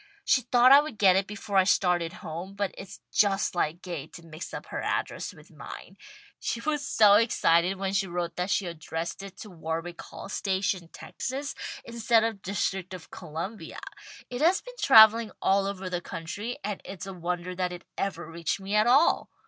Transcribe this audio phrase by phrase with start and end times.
[0.25, 4.07] She thought I would get it before I started home; but it's just like Gay
[4.07, 5.95] to mix up her address with mine.
[6.39, 10.87] She was so excited when she wrote that she addressed it to Warwick Hall Station,
[10.87, 11.53] Texas,
[11.85, 13.77] instead of District of Columbia.
[14.27, 18.25] It has been travelling all over the country, and it's a wonder that it ever
[18.27, 19.29] reached me at all."